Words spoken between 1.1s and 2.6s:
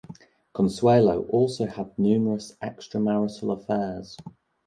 also had numerous